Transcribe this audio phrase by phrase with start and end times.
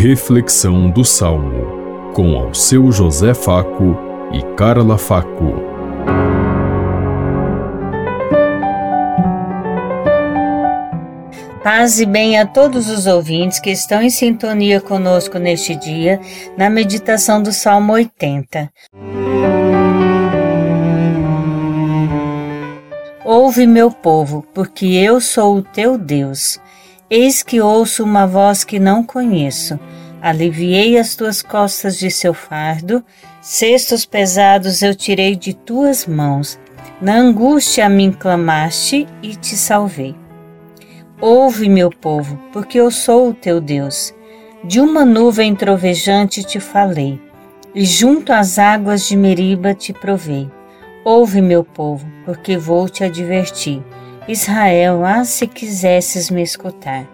[0.00, 3.98] Reflexão do Salmo, com ao seu José Faco
[4.32, 5.54] e Carla Faco.
[11.64, 16.20] Paz e bem a todos os ouvintes que estão em sintonia conosco neste dia,
[16.56, 18.70] na meditação do Salmo 80.
[23.24, 26.60] Ouve, meu povo, porque eu sou o teu Deus.
[27.10, 29.80] Eis que ouço uma voz que não conheço.
[30.20, 33.02] Aliviei as tuas costas de seu fardo,
[33.40, 36.60] cestos pesados eu tirei de tuas mãos.
[37.00, 40.14] Na angústia a mim clamaste e te salvei.
[41.18, 44.14] Ouve, meu povo, porque eu sou o teu Deus.
[44.62, 47.18] De uma nuvem trovejante te falei,
[47.74, 50.50] e junto às águas de Meriba te provei.
[51.04, 53.82] Ouve, meu povo, porque vou te advertir.
[54.28, 57.06] Israel, ah, se quisesses me escutar.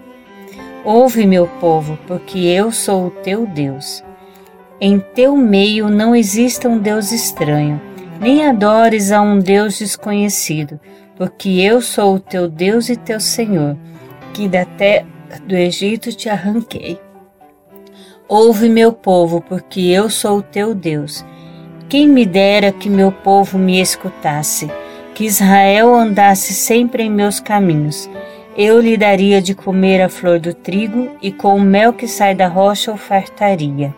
[0.84, 4.02] Ouve, meu povo, porque eu sou o teu Deus.
[4.80, 7.80] Em teu meio não exista um Deus estranho,
[8.20, 10.80] nem adores a um Deus desconhecido,
[11.16, 13.76] porque eu sou o teu Deus e teu Senhor,
[14.32, 15.06] que da terra
[15.46, 17.00] do Egito te arranquei.
[18.28, 21.24] Ouve, meu povo, porque eu sou o teu Deus
[21.94, 24.68] quem me dera que meu povo me escutasse,
[25.14, 28.10] que Israel andasse sempre em meus caminhos.
[28.56, 32.34] Eu lhe daria de comer a flor do trigo e com o mel que sai
[32.34, 33.94] da rocha o fartaria.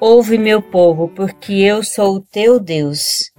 [0.00, 3.30] Ouve, meu povo, porque eu sou o teu Deus.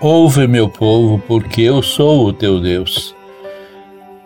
[0.00, 3.14] Ouve, meu povo, porque eu sou o teu Deus.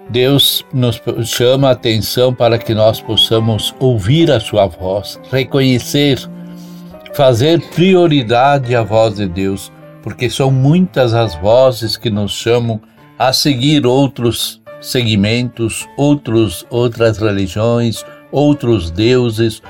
[0.08, 6.18] Deus nos chama a atenção para que nós possamos ouvir a sua voz, reconhecer,
[7.16, 9.72] fazer prioridade à voz de Deus,
[10.02, 12.78] porque são muitas as vozes que nos chamam
[13.18, 19.62] a seguir outros segmentos, outros outras religiões, outros deuses,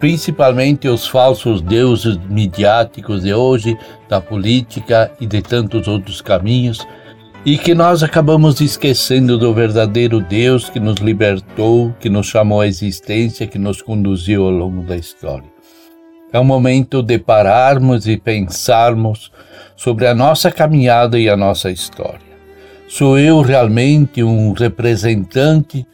[0.00, 3.78] principalmente os falsos deuses midiáticos de hoje,
[4.08, 6.84] da política e de tantos outros caminhos
[7.46, 12.66] e que nós acabamos esquecendo do verdadeiro Deus que nos libertou, que nos chamou à
[12.66, 15.53] existência, que nos conduziu ao longo da história.
[16.34, 19.30] É o momento de pararmos e pensarmos
[19.76, 22.34] sobre a nossa caminhada e a nossa história.
[22.88, 25.86] Sou eu realmente um representante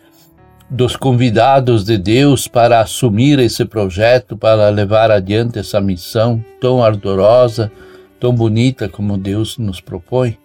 [0.70, 7.70] dos convidados de Deus para assumir esse projeto, para levar adiante essa missão tão ardorosa,
[8.18, 10.38] tão bonita como Deus nos propõe?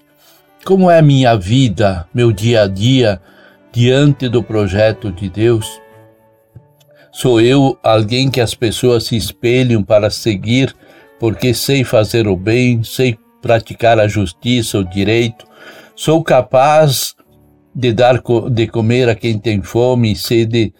[0.65, 3.21] Como é minha vida, meu dia a dia
[3.71, 5.84] diante do projeto de Deus?
[7.17, 10.75] Sou eu alguém que as pessoas se espelham para seguir
[11.17, 15.45] porque sei fazer o bem, sei praticar a justiça, o direito,
[15.95, 17.15] sou capaz
[17.73, 18.21] de dar
[18.51, 20.73] de comer a quem tem fome e sede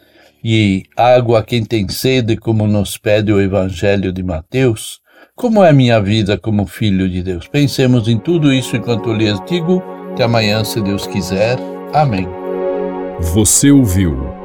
[0.44, 5.00] e água a quem tem sede, como nos pede o Evangelho de Mateus?
[5.38, 7.48] Como é minha vida como filho de Deus?
[7.48, 9.82] Pensemos em tudo isso enquanto lhes digo.
[10.12, 11.58] Até amanhã, se Deus quiser.
[11.94, 12.28] Amém.
[13.22, 14.45] Você ouviu